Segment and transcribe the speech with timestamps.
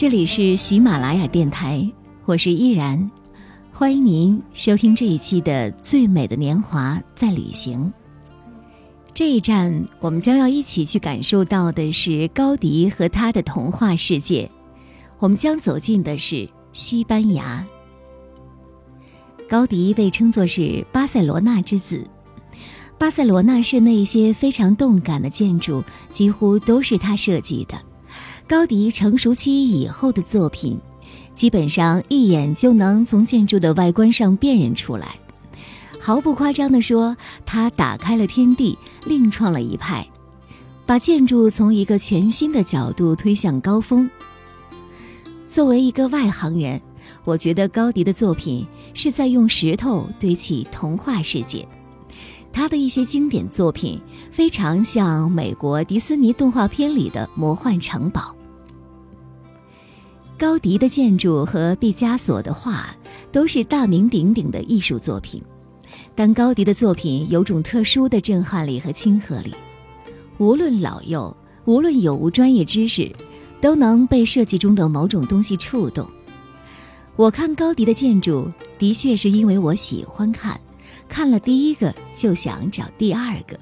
[0.00, 1.86] 这里是喜马拉雅电台，
[2.24, 3.10] 我是依然，
[3.70, 7.84] 欢迎您收听这一期的《最美的年华在旅行》。
[9.12, 14.50] 这一站，我们将要一起去感受到的是高迪和他的童话世界。
[15.18, 17.62] 我们将走进的是西班牙。
[19.50, 22.02] 高迪被称作是巴塞罗那之子。
[22.96, 27.78] 巴塞罗那市内一些非常动感的建筑，几乎都是他设计的。
[28.50, 30.76] 高迪成熟期以后的作品，
[31.36, 35.20] 基本上一眼就能从建筑的外观上辨认出来。
[36.00, 40.04] 毫不夸张地说，他打开了天地，另创了一派，
[40.84, 44.10] 把建筑从一个全新的角度推向高峰。
[45.46, 46.80] 作为一个外行人，
[47.24, 51.64] 我觉得高迪的作品是在用石头堆砌童话世界。
[52.52, 53.96] 他的一些经典作品
[54.32, 58.34] 非常像美国迪士尼动画片里的魔幻城堡。
[60.40, 62.96] 高迪的建筑和毕加索的画
[63.30, 65.42] 都是大名鼎鼎的艺术作品，
[66.14, 69.52] 但高迪的作品有种特殊的震撼力和亲和力，
[70.38, 73.14] 无论老幼，无论有无专业知识，
[73.60, 76.08] 都能被设计中的某种东西触动。
[77.16, 80.58] 我看高迪的建筑，的确是因为我喜欢看，
[81.06, 83.60] 看了第一个就想找第二个。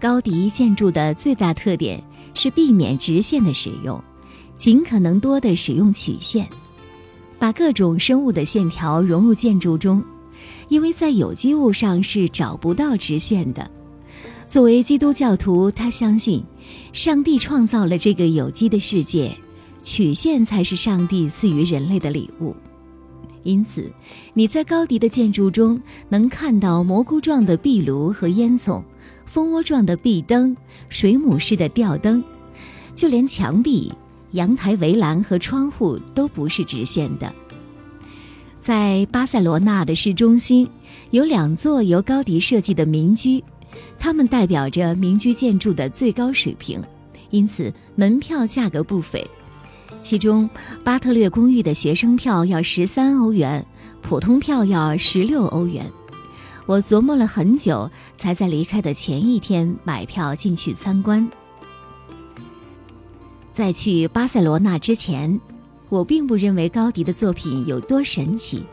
[0.00, 2.02] 高迪建筑的最大特点
[2.32, 4.02] 是避免直线的使用。
[4.62, 6.48] 尽可能多的使用曲线，
[7.36, 10.00] 把各种生物的线条融入建筑中，
[10.68, 13.68] 因为在有机物上是找不到直线的。
[14.46, 16.44] 作为基督教徒，他相信，
[16.92, 19.36] 上帝创造了这个有机的世界，
[19.82, 22.54] 曲线才是上帝赐予人类的礼物。
[23.42, 23.90] 因此，
[24.32, 28.80] 你在高迪的建筑中能看到蘑菇状的壁炉和烟囱，
[29.26, 30.56] 蜂窝状的壁灯，
[30.88, 32.22] 水母式的吊灯，
[32.94, 33.92] 就连墙壁。
[34.32, 37.32] 阳台围栏和窗户都不是直线的。
[38.60, 40.68] 在巴塞罗那的市中心，
[41.10, 43.42] 有两座由高迪设计的民居，
[43.98, 46.80] 它们代表着民居建筑的最高水平，
[47.30, 49.26] 因此门票价格不菲。
[50.00, 50.48] 其中，
[50.84, 53.64] 巴特略公寓的学生票要十三欧元，
[54.00, 55.84] 普通票要十六欧元。
[56.66, 61.28] 我琢磨了很久，才在离开的前一天买票进去参观。
[63.52, 65.38] 在去巴塞罗那之前，
[65.90, 68.64] 我并不认为高迪的作品有多神奇。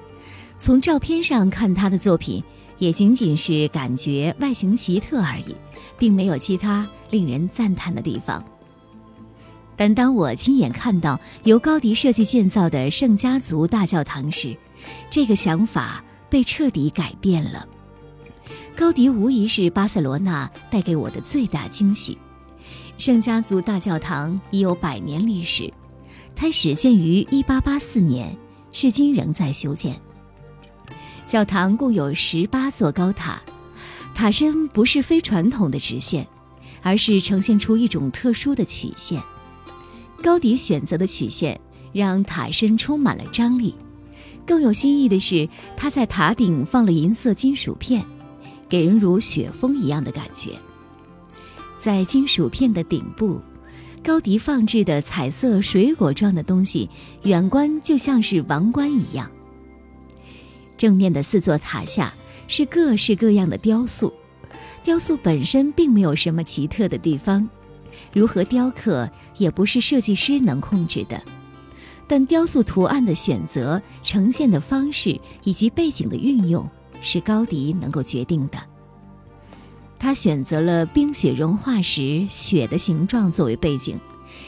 [0.56, 2.42] 从照片上看，他的作品
[2.78, 5.54] 也仅仅是感觉外形奇特而已，
[5.98, 8.42] 并没有其他令人赞叹的地方。
[9.76, 14.56] 但当我亲眼看到由高迪设计建造的圣家族大教堂时，
[15.12, 17.68] 这个想法被彻底改变了。
[18.78, 22.18] 高迪无疑是巴塞罗那带给我的最大惊喜。
[23.00, 25.72] 圣家族大教堂已有百年历史，
[26.36, 28.38] 它始建于1884年，
[28.74, 29.98] 至今仍在修建。
[31.26, 33.42] 教堂共有十八座高塔，
[34.14, 36.28] 塔身不是非传统的直线，
[36.82, 39.22] 而是呈现出一种特殊的曲线。
[40.22, 41.58] 高迪选择的曲线
[41.94, 43.74] 让塔身充满了张力。
[44.46, 48.04] 更有新意的是，他在塔顶放了银色金属片，
[48.68, 50.52] 给人如雪峰一样的感觉。
[51.80, 53.40] 在金属片的顶部，
[54.04, 56.90] 高迪放置的彩色水果状的东西，
[57.24, 59.32] 远观就像是王冠一样。
[60.78, 62.14] 正面的四座塔下
[62.48, 64.14] 是各式各样的雕塑，
[64.84, 67.48] 雕塑本身并没有什么奇特的地方，
[68.14, 71.22] 如何雕刻也不是设计师能控制的，
[72.08, 76.70] 但雕塑图案的选择、呈现的方式以及背景的运用，
[77.02, 78.60] 是高迪能够决定的。
[80.00, 84.00] 他选择了冰雪融化时雪的形状作为背景，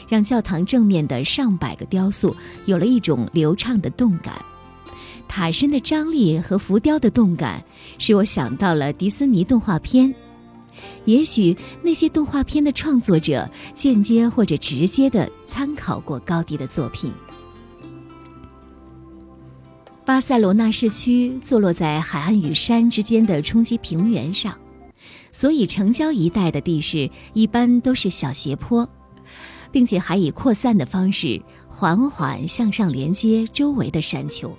[0.08, 4.34] 让教堂正面的上百个雕塑有了一种流畅的动感。
[5.28, 7.62] 塔身的张力和浮雕的动感，
[7.98, 10.14] 使我想到了迪斯尼动画片。
[11.04, 17.12] 也许那些动画片的创作者间接或者直接的参考过高迪的作品。
[20.04, 24.54] 巴塞罗那市区坐落在海岸与山之间的冲积平原上。
[25.32, 28.86] 所以，城郊一带的地势一般都是小斜坡，
[29.72, 34.54] 并且还以扩散的方式缓缓向上连接周围的山丘。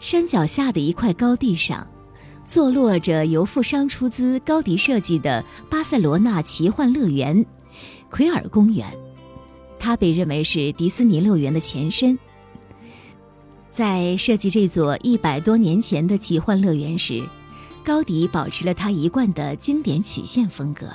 [0.00, 1.86] 山脚下的一块高地上，
[2.44, 7.46] 坐落着由富商出资、高迪设计的巴塞罗那奇幻乐园——
[8.10, 8.84] 奎尔公园。
[9.78, 12.18] 它被认为是迪斯尼乐园的前身。
[13.70, 17.22] 在设计这座一百多年前的奇幻乐园时，
[17.84, 20.86] 高迪保持了他一贯的经典曲线风格。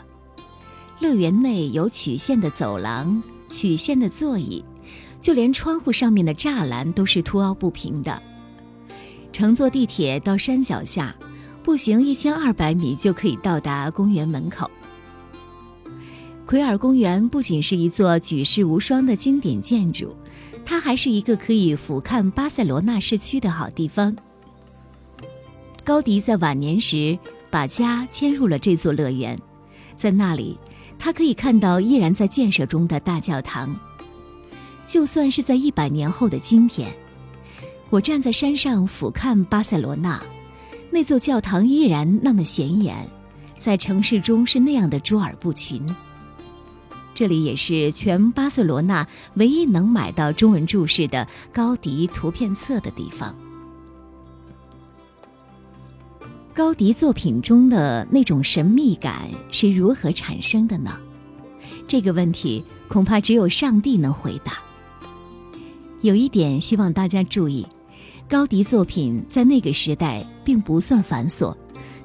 [1.00, 4.64] 乐园内有曲线的走廊、曲线的座椅，
[5.20, 8.22] 就连窗户上面的栅栏都是凸凹不平的。
[9.32, 11.16] 乘坐地铁到山脚下，
[11.62, 14.70] 步行一千二百米就可以到达公园门口。
[16.46, 20.16] 奎尔公园不仅是一座举世无双的经典建筑，
[20.66, 24.16] 它还是一个可以俯瞰巴塞罗那市区的好地方。
[25.88, 27.18] 高迪在晚年时
[27.50, 29.40] 把家迁入了这座乐园，
[29.96, 30.60] 在那里，
[31.00, 33.74] 他可以看到依然在建设中的大教堂。
[34.86, 36.94] 就算是在一百年后的今天，
[37.90, 40.22] 我站在山上俯瞰巴塞罗那，
[40.92, 42.94] 那座教堂依然那么显眼，
[43.58, 45.82] 在城市中是那样的卓尔不群。
[47.16, 53.34] 这里也是全巴塞罗那唯一能买到中文注释的高迪图片册的地方。
[56.58, 60.92] 高迪作品中的那种神秘感是如何产生的呢？
[61.88, 64.54] 这个问题恐怕只有上帝能回答。
[66.02, 67.64] 有一点希望大家注意，
[68.28, 71.56] 高迪作品在那个时代并不算繁琐，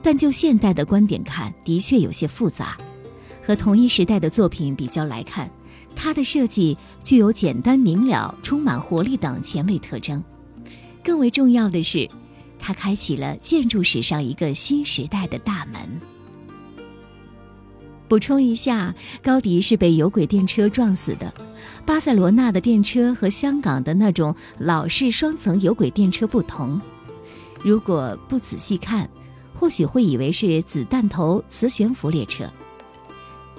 [0.03, 2.77] 但就现代的观点看，的确有些复杂。
[3.43, 5.51] 和同一时代的作品比较来看，
[5.97, 10.23] 它的设计具有简单明了、充满活力等前卫特征。
[11.03, 12.07] 更为重要的是，
[12.63, 16.01] 它开启了建筑史上一个新时代的大门。
[18.09, 21.33] 补充一下，高迪是被有轨电车撞死的。
[21.85, 26.81] 巴塞罗那的电车和香港的那种老式双层有轨电车不同，
[27.65, 29.09] 如果不仔细看，
[29.53, 32.45] 或许会以为是子弹头磁悬浮列车。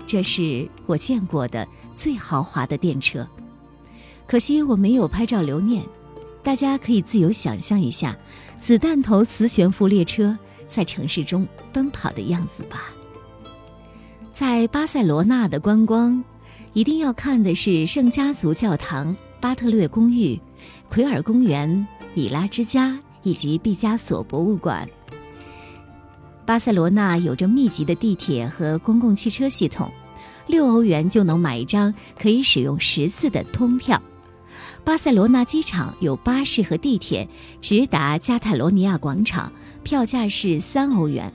[0.08, 3.28] 这是我见过的最豪华的电车，
[4.28, 5.84] 可惜我没有拍照留念。
[6.44, 8.16] 大家可以自由想象一下，
[8.60, 12.90] 子弹头磁悬浮列车在城市中奔跑的样子吧。
[14.32, 16.24] 在巴塞罗那的观光，
[16.74, 20.40] 一定要看的是圣家族教堂、巴特略公寓、
[20.90, 24.90] 奎尔公园、米拉之家以及毕加索博物馆。
[26.46, 29.92] 巴塞罗那有着密集的地铁和公共汽车系统。
[30.46, 34.02] 六欧元就能买一张可以使用十次的通票。
[34.84, 37.28] 巴塞罗那机场有巴士和地铁
[37.62, 39.52] 直达加泰罗尼亚广场，
[39.84, 41.32] 票价是三欧元。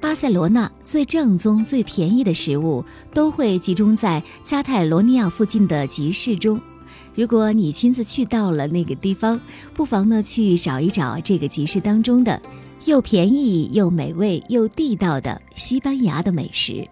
[0.00, 6.60] 巴塞罗那最正宗、最便宜的食物都会集中在加泰罗尼亚附近的集市中。
[7.14, 9.40] 如果你亲自去到了那个地方，
[9.74, 12.40] 不妨呢去找一找这个集市当中的
[12.84, 16.88] 又便宜又美味又地道的西班牙的美食。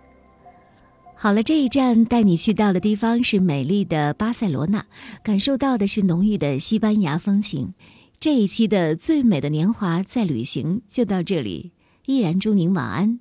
[1.18, 4.84] 好了，这一站带你去到的地方是美丽的巴塞罗那，
[5.22, 7.72] 感受到的是浓郁的西班牙风情。
[8.20, 11.72] 这一期的最美的年华在旅行就到这里，
[12.04, 13.18] 依然祝您晚安。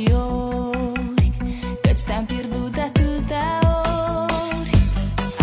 [0.00, 1.32] ochii ori
[1.82, 2.24] Căci te-am
[3.26, 4.74] de ori.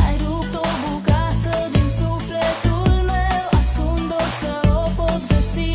[0.05, 5.69] Ai rupt o bucată din sufletul meu Ascund-o să o pot găsi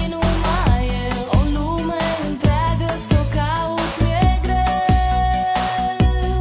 [1.39, 6.41] O lume întreagă să caut mi-e greu.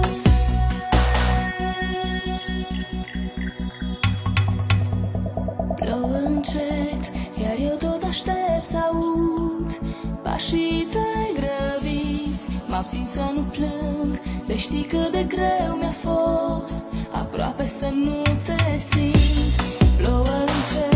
[5.76, 7.04] Plouă încet,
[7.42, 9.80] iar eu tot aștept să aud
[10.24, 11.31] Pașii tăi
[12.72, 16.86] grăbiți M-au țin să nu plâng De știi cât de greu mi-a fost.
[17.12, 19.62] Aproape să nu te simt.
[19.98, 20.91] Plouă în cer